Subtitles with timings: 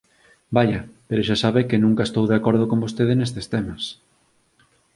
[0.55, 3.83] Vaia, pero xa sabe que nunca estou de acordo con vostede nestes temas.